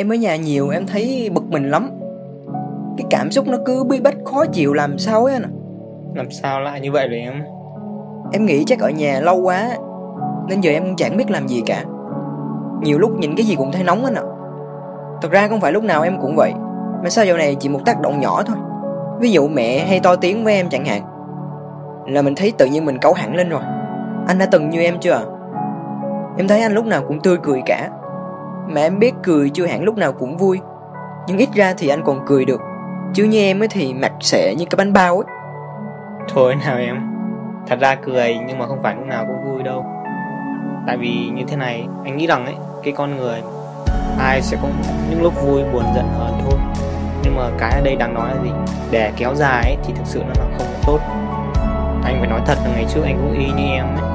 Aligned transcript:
Em 0.00 0.12
ở 0.12 0.14
nhà 0.14 0.36
nhiều 0.36 0.68
em 0.68 0.86
thấy 0.86 1.30
bực 1.32 1.44
mình 1.50 1.70
lắm. 1.70 1.90
Cái 2.96 3.06
cảm 3.10 3.30
xúc 3.30 3.46
nó 3.48 3.58
cứ 3.66 3.84
bí 3.84 4.00
bách 4.00 4.16
khó 4.24 4.46
chịu 4.46 4.72
làm 4.72 4.98
sao 4.98 5.24
ấy 5.24 5.34
anh 5.34 5.42
ạ? 5.42 5.52
Làm 6.14 6.30
sao 6.30 6.60
lại 6.60 6.80
như 6.80 6.92
vậy 6.92 7.08
rồi 7.08 7.18
em? 7.18 7.42
Em 8.32 8.46
nghĩ 8.46 8.64
chắc 8.64 8.80
ở 8.80 8.90
nhà 8.90 9.20
lâu 9.20 9.40
quá 9.42 9.70
Nên 10.48 10.60
giờ 10.60 10.70
em 10.70 10.96
chẳng 10.96 11.16
biết 11.16 11.30
làm 11.30 11.48
gì 11.48 11.62
cả. 11.66 11.84
Nhiều 12.82 12.98
lúc 12.98 13.18
nhìn 13.18 13.36
cái 13.36 13.46
gì 13.46 13.54
cũng 13.54 13.72
thấy 13.72 13.84
nóng 13.84 14.04
anh 14.04 14.14
ạ. 14.14 14.22
Thật 15.22 15.30
ra 15.30 15.48
không 15.48 15.60
phải 15.60 15.72
lúc 15.72 15.84
nào 15.84 16.02
em 16.02 16.20
cũng 16.20 16.36
vậy 16.36 16.52
Mà 17.02 17.10
sao 17.10 17.24
dạo 17.24 17.36
này 17.36 17.56
chỉ 17.60 17.68
một 17.68 17.80
tác 17.84 18.00
động 18.00 18.20
nhỏ 18.20 18.42
thôi. 18.42 18.56
Ví 19.20 19.30
dụ 19.30 19.48
mẹ 19.48 19.78
hay 19.78 20.00
to 20.00 20.16
tiếng 20.16 20.44
với 20.44 20.54
em 20.54 20.68
chẳng 20.70 20.84
hạn 20.84 21.02
Là 22.06 22.22
mình 22.22 22.34
thấy 22.34 22.52
tự 22.58 22.66
nhiên 22.66 22.84
mình 22.84 22.98
cáu 22.98 23.12
hẳn 23.12 23.34
lên 23.36 23.48
rồi. 23.48 23.62
Anh 24.26 24.38
đã 24.38 24.46
từng 24.46 24.70
như 24.70 24.80
em 24.80 25.00
chưa 25.00 25.20
Em 26.38 26.48
thấy 26.48 26.60
anh 26.60 26.72
lúc 26.72 26.86
nào 26.86 27.02
cũng 27.08 27.20
tươi 27.20 27.36
cười 27.42 27.62
cả 27.66 27.90
mà 28.70 28.80
em 28.80 28.98
biết 28.98 29.14
cười 29.22 29.50
chưa 29.50 29.66
hẳn 29.66 29.82
lúc 29.82 29.96
nào 29.96 30.12
cũng 30.12 30.36
vui. 30.36 30.60
Nhưng 31.26 31.38
ít 31.38 31.48
ra 31.54 31.74
thì 31.78 31.88
anh 31.88 32.02
còn 32.04 32.20
cười 32.26 32.44
được. 32.44 32.60
Chứ 33.14 33.24
như 33.24 33.38
em 33.38 33.62
ấy 33.62 33.68
thì 33.68 33.94
mặt 33.94 34.12
sẽ 34.20 34.54
như 34.58 34.64
cái 34.64 34.76
bánh 34.76 34.92
bao 34.92 35.16
ấy. 35.16 35.24
Thôi 36.28 36.54
nào 36.66 36.78
em. 36.78 36.96
Thật 37.66 37.78
ra 37.80 37.94
cười 37.94 38.36
nhưng 38.46 38.58
mà 38.58 38.66
không 38.66 38.82
phải 38.82 38.94
lúc 38.94 39.06
nào 39.06 39.26
cũng 39.26 39.52
vui 39.52 39.62
đâu. 39.62 39.84
Tại 40.86 40.96
vì 40.96 41.30
như 41.34 41.42
thế 41.48 41.56
này 41.56 41.86
Anh 42.04 42.16
nghĩ 42.16 42.26
rằng 42.26 42.46
ấy 42.46 42.54
Cái 42.82 42.92
con 42.96 43.16
người 43.16 43.42
Ai 44.18 44.42
sẽ 44.42 44.56
có 44.62 44.68
những 45.10 45.22
lúc 45.22 45.42
vui 45.44 45.62
buồn 45.72 45.84
giận 45.94 46.04
hờn 46.18 46.32
thôi. 46.44 46.58
Nhưng 47.22 47.36
mà 47.36 47.50
cái 47.58 47.70
ở 47.74 47.80
đây 47.84 47.96
đáng 47.96 48.14
nói 48.14 48.34
là 48.34 48.42
gì? 48.42 48.50
Để 48.90 49.12
kéo 49.16 49.34
dài 49.34 49.62
ấy, 49.64 49.76
thì 49.84 49.92
thực 49.96 50.06
sự 50.06 50.22
nó 50.28 50.32
là 50.38 50.58
không 50.58 50.66
tốt. 50.86 50.98
Anh 52.04 52.16
phải 52.18 52.26
nói 52.28 52.40
thật 52.46 52.58
là 52.64 52.70
ngày 52.70 52.86
trước 52.94 53.00
anh 53.04 53.16
cũng 53.16 53.38
y 53.38 53.52
như 53.52 53.72
em 53.72 53.86
ấy 53.86 54.09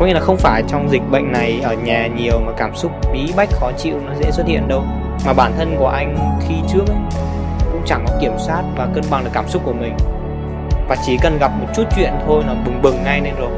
có 0.00 0.06
nghĩa 0.06 0.14
là 0.14 0.20
không 0.20 0.36
phải 0.36 0.62
trong 0.68 0.90
dịch 0.90 1.02
bệnh 1.10 1.32
này 1.32 1.60
ở 1.64 1.74
nhà 1.74 2.06
nhiều 2.06 2.40
mà 2.46 2.52
cảm 2.56 2.74
xúc 2.74 2.92
bí 3.12 3.32
bách 3.36 3.48
khó 3.52 3.70
chịu 3.78 3.94
nó 4.06 4.12
dễ 4.14 4.30
xuất 4.30 4.46
hiện 4.46 4.68
đâu. 4.68 4.84
Mà 5.26 5.32
bản 5.32 5.52
thân 5.58 5.76
của 5.78 5.88
anh 5.88 6.16
khi 6.48 6.54
trước 6.68 6.82
ấy, 6.86 6.96
cũng 7.72 7.82
chẳng 7.86 8.04
có 8.08 8.14
kiểm 8.20 8.32
soát 8.38 8.62
và 8.76 8.88
cân 8.94 9.04
bằng 9.10 9.24
được 9.24 9.30
cảm 9.32 9.48
xúc 9.48 9.62
của 9.64 9.72
mình. 9.72 9.96
Và 10.88 10.96
chỉ 11.06 11.18
cần 11.22 11.38
gặp 11.38 11.50
một 11.60 11.66
chút 11.74 11.82
chuyện 11.96 12.12
thôi 12.26 12.42
là 12.46 12.54
bừng 12.64 12.82
bừng 12.82 13.04
ngay 13.04 13.20
lên 13.20 13.34
rồi. 13.38 13.50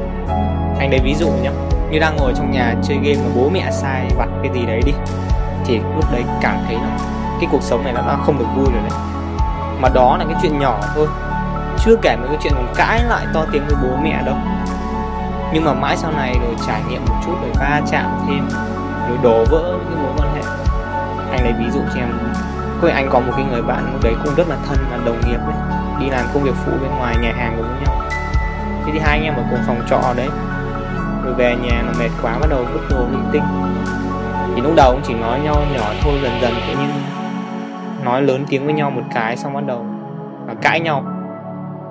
Anh 0.79 0.91
lấy 0.91 0.99
ví 1.03 1.15
dụ 1.15 1.27
nhé 1.27 1.49
như 1.91 1.99
đang 1.99 2.17
ngồi 2.17 2.33
trong 2.35 2.51
nhà 2.51 2.75
chơi 2.83 2.97
game 2.97 3.15
mà 3.15 3.35
bố 3.35 3.49
mẹ 3.49 3.71
sai 3.71 4.05
vặt 4.17 4.27
cái 4.43 4.51
gì 4.53 4.65
đấy 4.65 4.81
đi, 4.85 4.91
thì 5.65 5.79
lúc 5.95 6.05
đấy 6.11 6.23
cảm 6.41 6.57
thấy 6.67 6.75
là 6.75 6.97
cái 7.39 7.49
cuộc 7.51 7.63
sống 7.63 7.83
này 7.83 7.93
nó 7.93 8.01
đã 8.01 8.17
không 8.25 8.39
được 8.39 8.47
vui 8.55 8.65
rồi 8.65 8.81
đấy. 8.89 8.99
Mà 9.79 9.89
đó 9.89 10.17
là 10.17 10.25
cái 10.25 10.35
chuyện 10.41 10.59
nhỏ 10.59 10.79
thôi. 10.95 11.07
Chưa 11.85 11.95
kể 12.01 12.15
mấy 12.15 12.27
cái 12.27 12.37
chuyện 12.43 12.53
còn 12.55 12.73
cãi 12.75 13.03
lại 13.03 13.25
to 13.33 13.45
tiếng 13.51 13.63
với 13.67 13.75
bố 13.83 13.97
mẹ 14.03 14.21
đâu 14.25 14.35
nhưng 15.53 15.65
mà 15.65 15.73
mãi 15.73 15.97
sau 15.97 16.11
này 16.11 16.35
rồi 16.41 16.55
trải 16.67 16.81
nghiệm 16.89 17.01
một 17.05 17.15
chút, 17.25 17.35
rồi 17.41 17.51
va 17.59 17.81
chạm 17.91 18.05
thêm, 18.27 18.47
rồi 19.09 19.17
đổ 19.23 19.45
vỡ 19.49 19.63
những 19.63 19.95
cái 19.95 20.03
mối 20.03 20.13
quan 20.17 20.35
hệ. 20.35 20.41
Anh 21.31 21.43
lấy 21.43 21.53
ví 21.59 21.71
dụ 21.71 21.79
cho 21.93 21.99
em. 21.99 22.09
Có 22.81 22.89
anh 22.93 23.09
có 23.09 23.19
một 23.19 23.31
cái 23.35 23.45
người 23.51 23.61
bạn 23.61 23.89
lúc 23.93 24.03
đấy 24.03 24.13
cũng 24.23 24.35
rất 24.35 24.49
là 24.49 24.55
thân 24.67 24.77
là 24.91 24.97
đồng 25.05 25.19
nghiệp 25.27 25.39
đấy 25.47 25.55
đi 25.99 26.09
làm 26.09 26.25
công 26.33 26.43
việc 26.43 26.55
phụ 26.65 26.71
bên 26.81 26.91
ngoài, 26.97 27.15
nhà 27.21 27.33
hàng 27.37 27.57
với 27.57 27.69
nhau. 27.85 27.95
Thế 28.85 28.91
thì 28.93 28.99
hai 28.99 29.17
anh 29.17 29.23
em 29.23 29.35
ở 29.35 29.43
cùng 29.49 29.59
phòng 29.67 29.81
trọ 29.89 30.13
đấy. 30.17 30.29
Rồi 31.23 31.33
về 31.33 31.55
nhà 31.55 31.81
là 31.85 31.93
mệt 31.99 32.09
quá, 32.21 32.37
bắt 32.41 32.47
đầu 32.49 32.65
vứt 32.73 32.81
đồ 32.89 33.05
linh 33.11 33.25
tinh 33.31 33.43
thì 34.55 34.61
lúc 34.61 34.73
đầu 34.75 34.91
cũng 34.91 35.01
chỉ 35.03 35.13
nói 35.13 35.39
nhau 35.39 35.55
nhỏ 35.73 35.93
thôi, 36.01 36.13
dần 36.23 36.31
dần, 36.41 36.53
tự 36.67 36.75
nhiên 36.75 36.89
nói 38.03 38.21
lớn 38.21 38.45
tiếng 38.49 38.65
với 38.65 38.73
nhau 38.73 38.91
một 38.91 39.01
cái, 39.13 39.37
xong 39.37 39.53
bắt 39.53 39.65
đầu 39.65 39.85
cãi 40.61 40.79
nhau. 40.79 41.03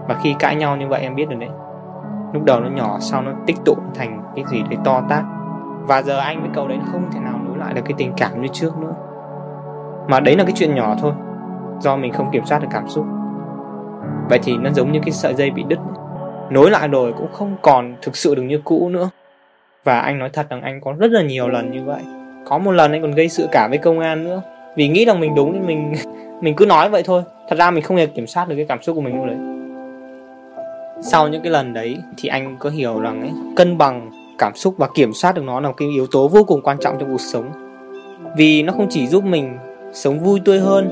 Và 0.08 0.16
khi 0.22 0.34
cãi 0.38 0.56
nhau 0.56 0.76
như 0.76 0.88
vậy 0.88 1.00
em 1.00 1.14
biết 1.14 1.28
được 1.28 1.36
đấy 1.40 1.50
lúc 2.32 2.44
đầu 2.44 2.60
nó 2.60 2.68
nhỏ, 2.68 2.98
sau 3.00 3.22
nó 3.22 3.32
tích 3.46 3.56
tụ 3.64 3.76
thành 3.94 4.22
cái 4.36 4.44
gì 4.50 4.62
đấy 4.70 4.78
to 4.84 5.02
tát. 5.08 5.24
Và 5.86 6.02
giờ 6.02 6.18
anh 6.18 6.40
với 6.40 6.50
cậu 6.54 6.68
đấy 6.68 6.78
không 6.92 7.10
thể 7.12 7.20
nào 7.20 7.40
nối 7.44 7.58
lại 7.58 7.74
được 7.74 7.82
cái 7.84 7.94
tình 7.98 8.12
cảm 8.16 8.42
như 8.42 8.48
trước 8.52 8.78
nữa. 8.78 8.94
Mà 10.08 10.20
đấy 10.20 10.36
là 10.36 10.44
cái 10.44 10.52
chuyện 10.56 10.74
nhỏ 10.74 10.96
thôi, 11.00 11.12
do 11.80 11.96
mình 11.96 12.12
không 12.12 12.30
kiểm 12.30 12.46
soát 12.46 12.58
được 12.58 12.68
cảm 12.70 12.88
xúc. 12.88 13.04
Vậy 14.28 14.38
thì 14.42 14.56
nó 14.56 14.70
giống 14.70 14.92
như 14.92 15.00
cái 15.02 15.12
sợi 15.12 15.34
dây 15.34 15.50
bị 15.50 15.64
đứt 15.68 15.78
nối 16.52 16.70
lại 16.70 16.88
rồi 16.88 17.12
cũng 17.12 17.32
không 17.32 17.56
còn 17.62 17.96
thực 18.02 18.16
sự 18.16 18.34
được 18.34 18.42
như 18.42 18.60
cũ 18.64 18.88
nữa. 18.88 19.10
Và 19.84 20.00
anh 20.00 20.18
nói 20.18 20.30
thật 20.32 20.46
rằng 20.50 20.62
anh 20.62 20.80
có 20.80 20.92
rất 20.98 21.10
là 21.10 21.22
nhiều 21.22 21.48
lần 21.48 21.70
như 21.70 21.82
vậy. 21.84 22.02
Có 22.46 22.58
một 22.58 22.70
lần 22.70 22.92
anh 22.92 23.02
còn 23.02 23.10
gây 23.10 23.28
sự 23.28 23.48
cảm 23.52 23.70
với 23.70 23.78
công 23.78 24.00
an 24.00 24.24
nữa. 24.24 24.42
Vì 24.76 24.88
nghĩ 24.88 25.04
rằng 25.04 25.20
mình 25.20 25.34
đúng 25.34 25.52
nên 25.52 25.66
mình 25.66 25.92
mình 26.40 26.54
cứ 26.54 26.66
nói 26.66 26.90
vậy 26.90 27.02
thôi. 27.04 27.22
Thật 27.48 27.56
ra 27.58 27.70
mình 27.70 27.82
không 27.82 27.96
hề 27.96 28.06
kiểm 28.06 28.26
soát 28.26 28.48
được 28.48 28.56
cái 28.56 28.64
cảm 28.68 28.82
xúc 28.82 28.94
của 28.96 29.00
mình 29.02 29.16
lúc 29.16 29.26
đấy 29.26 29.36
sau 31.02 31.28
những 31.28 31.42
cái 31.42 31.52
lần 31.52 31.72
đấy 31.72 31.98
thì 32.16 32.28
anh 32.28 32.56
có 32.58 32.70
hiểu 32.70 33.00
rằng 33.00 33.20
ấy, 33.20 33.30
cân 33.56 33.78
bằng 33.78 34.10
cảm 34.38 34.54
xúc 34.54 34.74
và 34.78 34.88
kiểm 34.94 35.12
soát 35.12 35.34
được 35.34 35.42
nó 35.44 35.60
là 35.60 35.68
một 35.68 35.74
cái 35.76 35.88
yếu 35.88 36.06
tố 36.06 36.28
vô 36.28 36.44
cùng 36.44 36.62
quan 36.62 36.76
trọng 36.80 36.96
trong 36.98 37.10
cuộc 37.10 37.20
sống. 37.20 37.50
Vì 38.36 38.62
nó 38.62 38.72
không 38.72 38.86
chỉ 38.90 39.06
giúp 39.06 39.24
mình 39.24 39.56
sống 39.92 40.20
vui 40.20 40.40
tươi 40.44 40.60
hơn, 40.60 40.88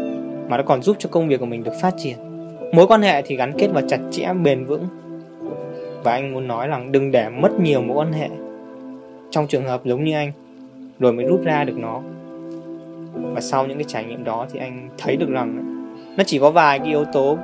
mà 0.48 0.56
nó 0.56 0.62
còn 0.62 0.82
giúp 0.82 0.96
cho 0.98 1.08
công 1.12 1.28
việc 1.28 1.40
của 1.40 1.46
mình 1.46 1.64
được 1.64 1.72
phát 1.80 1.94
triển. 1.98 2.16
Mối 2.72 2.86
quan 2.86 3.02
hệ 3.02 3.22
thì 3.22 3.36
gắn 3.36 3.52
kết 3.58 3.68
và 3.72 3.82
chặt 3.88 3.98
chẽ, 4.10 4.32
bền 4.42 4.64
vững. 4.64 4.86
Và 6.04 6.12
anh 6.12 6.32
muốn 6.32 6.48
nói 6.48 6.68
rằng 6.68 6.92
đừng 6.92 7.10
để 7.10 7.28
mất 7.28 7.60
nhiều 7.60 7.82
mối 7.82 7.96
quan 7.96 8.12
hệ. 8.12 8.28
Trong 9.30 9.46
trường 9.46 9.64
hợp 9.64 9.80
giống 9.84 10.04
như 10.04 10.14
anh, 10.14 10.32
rồi 10.98 11.12
mới 11.12 11.24
rút 11.24 11.42
ra 11.44 11.64
được 11.64 11.78
nó. 11.78 12.00
Và 13.14 13.40
sau 13.40 13.66
những 13.66 13.78
cái 13.78 13.84
trải 13.88 14.04
nghiệm 14.04 14.24
đó 14.24 14.46
thì 14.52 14.60
anh 14.60 14.88
thấy 14.98 15.16
được 15.16 15.30
rằng 15.30 15.76
nó 16.16 16.24
chỉ 16.26 16.38
có 16.38 16.50
vài 16.50 16.78
cái 16.78 16.88
yếu 16.88 17.04
tố 17.04 17.38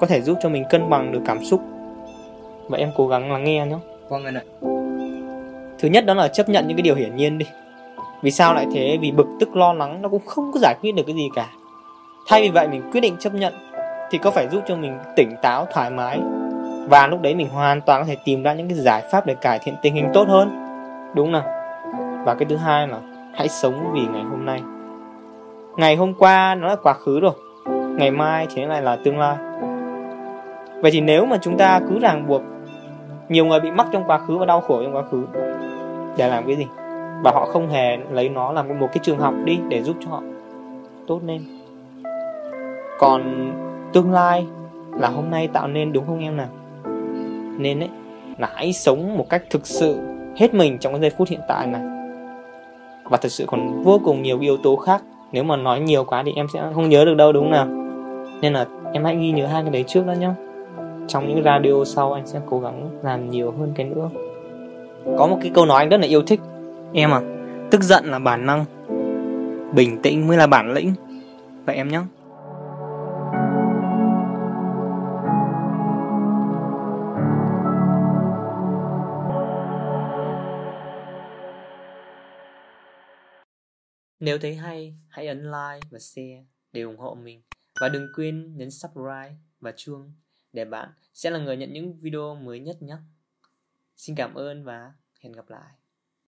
có 0.00 0.06
thể 0.06 0.20
giúp 0.20 0.38
cho 0.42 0.48
mình 0.48 0.64
cân 0.70 0.90
bằng 0.90 1.12
được 1.12 1.20
cảm 1.24 1.44
xúc 1.44 1.60
và 2.68 2.78
em 2.78 2.90
cố 2.96 3.08
gắng 3.08 3.32
lắng 3.32 3.44
nghe 3.44 3.66
nhé 3.66 3.76
Vâng 4.08 4.24
anh 4.24 4.34
ạ. 4.34 4.42
Thứ 5.78 5.88
nhất 5.88 6.06
đó 6.06 6.14
là 6.14 6.28
chấp 6.28 6.48
nhận 6.48 6.68
những 6.68 6.76
cái 6.76 6.82
điều 6.82 6.94
hiển 6.94 7.16
nhiên 7.16 7.38
đi. 7.38 7.46
Vì 8.22 8.30
sao 8.30 8.54
lại 8.54 8.66
thế? 8.74 8.98
Vì 9.00 9.10
bực 9.10 9.26
tức 9.40 9.56
lo 9.56 9.72
lắng 9.72 10.02
nó 10.02 10.08
cũng 10.08 10.26
không 10.26 10.52
có 10.52 10.60
giải 10.60 10.74
quyết 10.82 10.94
được 10.94 11.02
cái 11.06 11.16
gì 11.16 11.28
cả. 11.34 11.46
Thay 12.28 12.42
vì 12.42 12.48
vậy 12.48 12.68
mình 12.68 12.82
quyết 12.92 13.00
định 13.00 13.16
chấp 13.18 13.34
nhận 13.34 13.52
thì 14.10 14.18
có 14.18 14.30
phải 14.30 14.48
giúp 14.48 14.62
cho 14.66 14.76
mình 14.76 14.98
tỉnh 15.16 15.34
táo 15.42 15.66
thoải 15.72 15.90
mái. 15.90 16.20
Và 16.90 17.06
lúc 17.06 17.20
đấy 17.22 17.34
mình 17.34 17.48
hoàn 17.48 17.80
toàn 17.80 18.02
có 18.02 18.06
thể 18.06 18.16
tìm 18.24 18.42
ra 18.42 18.54
những 18.54 18.68
cái 18.68 18.78
giải 18.78 19.02
pháp 19.12 19.26
để 19.26 19.34
cải 19.34 19.58
thiện 19.58 19.74
tình 19.82 19.94
hình 19.94 20.10
tốt 20.14 20.28
hơn. 20.28 20.50
Đúng 21.14 21.32
nào? 21.32 21.44
Và 22.24 22.34
cái 22.34 22.46
thứ 22.48 22.56
hai 22.56 22.88
là 22.88 22.98
hãy 23.34 23.48
sống 23.48 23.90
vì 23.92 24.00
ngày 24.00 24.22
hôm 24.22 24.44
nay. 24.44 24.60
Ngày 25.76 25.96
hôm 25.96 26.14
qua 26.14 26.54
nó 26.54 26.68
là 26.68 26.76
quá 26.82 26.92
khứ 26.92 27.20
rồi. 27.20 27.32
Ngày 27.98 28.10
mai 28.10 28.46
thì 28.54 28.64
lại 28.64 28.82
là 28.82 28.96
tương 29.04 29.18
lai 29.18 29.36
vậy 30.82 30.90
thì 30.90 31.00
nếu 31.00 31.26
mà 31.26 31.36
chúng 31.42 31.56
ta 31.56 31.80
cứ 31.88 31.98
ràng 31.98 32.26
buộc, 32.28 32.42
nhiều 33.28 33.46
người 33.46 33.60
bị 33.60 33.70
mắc 33.70 33.86
trong 33.92 34.04
quá 34.06 34.18
khứ 34.18 34.38
và 34.38 34.46
đau 34.46 34.60
khổ 34.60 34.82
trong 34.82 34.96
quá 34.96 35.02
khứ, 35.10 35.24
để 36.16 36.28
làm 36.28 36.46
cái 36.46 36.56
gì? 36.56 36.66
Và 37.24 37.30
họ 37.34 37.46
không 37.52 37.68
hề 37.68 37.96
lấy 38.10 38.28
nó 38.28 38.52
làm 38.52 38.78
một 38.80 38.88
cái 38.92 38.98
trường 39.02 39.18
học 39.18 39.34
đi 39.44 39.58
để 39.68 39.82
giúp 39.82 39.96
cho 40.00 40.10
họ 40.10 40.22
tốt 41.06 41.20
lên. 41.26 41.42
Còn 42.98 43.52
tương 43.92 44.12
lai 44.12 44.46
là 44.92 45.08
hôm 45.08 45.30
nay 45.30 45.48
tạo 45.48 45.68
nên 45.68 45.92
đúng 45.92 46.06
không 46.06 46.20
em 46.20 46.36
nào? 46.36 46.48
Nên 47.58 47.80
ấy, 47.80 47.88
là 48.38 48.48
hãy 48.54 48.72
sống 48.72 49.18
một 49.18 49.26
cách 49.30 49.42
thực 49.50 49.66
sự 49.66 49.98
hết 50.36 50.54
mình 50.54 50.78
trong 50.78 50.92
cái 50.92 51.00
giây 51.00 51.10
phút 51.10 51.28
hiện 51.28 51.40
tại 51.48 51.66
này. 51.66 51.82
Và 53.04 53.16
thực 53.16 53.32
sự 53.32 53.44
còn 53.46 53.82
vô 53.82 54.00
cùng 54.04 54.22
nhiều 54.22 54.40
yếu 54.40 54.56
tố 54.56 54.76
khác. 54.76 55.02
Nếu 55.32 55.44
mà 55.44 55.56
nói 55.56 55.80
nhiều 55.80 56.04
quá 56.04 56.22
thì 56.26 56.32
em 56.36 56.46
sẽ 56.54 56.62
không 56.74 56.88
nhớ 56.88 57.04
được 57.04 57.14
đâu, 57.14 57.32
đúng 57.32 57.44
không 57.44 57.52
nào? 57.52 57.66
Nên 58.40 58.52
là 58.52 58.66
em 58.92 59.04
hãy 59.04 59.16
ghi 59.16 59.32
nhớ 59.32 59.46
hai 59.46 59.62
cái 59.62 59.70
đấy 59.70 59.84
trước 59.86 60.06
đó 60.06 60.12
nhá 60.12 60.34
trong 61.08 61.28
những 61.28 61.44
radio 61.44 61.84
sau 61.84 62.12
anh 62.12 62.26
sẽ 62.26 62.40
cố 62.46 62.60
gắng 62.60 63.00
làm 63.02 63.30
nhiều 63.30 63.50
hơn 63.50 63.72
cái 63.76 63.86
nữa. 63.86 64.10
Có 65.18 65.26
một 65.26 65.38
cái 65.42 65.50
câu 65.54 65.66
nói 65.66 65.82
anh 65.82 65.88
rất 65.88 66.00
là 66.00 66.06
yêu 66.06 66.22
thích. 66.22 66.40
Em 66.92 67.10
à 67.10 67.20
tức 67.70 67.82
giận 67.82 68.04
là 68.04 68.18
bản 68.18 68.46
năng. 68.46 68.64
Bình 69.74 70.02
tĩnh 70.02 70.28
mới 70.28 70.36
là 70.36 70.46
bản 70.46 70.72
lĩnh. 70.72 70.94
Vậy 71.66 71.76
em 71.76 71.88
nhé. 71.88 72.00
Nếu 84.20 84.38
thấy 84.38 84.54
hay, 84.54 84.96
hãy 85.08 85.26
ấn 85.26 85.42
like 85.42 85.88
và 85.90 85.98
share 85.98 86.44
để 86.72 86.82
ủng 86.82 86.98
hộ 86.98 87.14
mình. 87.14 87.42
Và 87.80 87.88
đừng 87.88 88.06
quên 88.16 88.56
nhấn 88.56 88.70
subscribe 88.70 89.34
và 89.60 89.72
chuông 89.76 90.12
để 90.52 90.64
bạn 90.64 90.88
sẽ 91.14 91.30
là 91.30 91.38
người 91.38 91.56
nhận 91.56 91.72
những 91.72 92.00
video 92.00 92.34
mới 92.34 92.60
nhất 92.60 92.82
nhé. 92.82 92.96
Xin 93.96 94.16
cảm 94.16 94.34
ơn 94.34 94.64
và 94.64 94.92
hẹn 95.20 95.32
gặp 95.32 95.50
lại. 95.50 95.72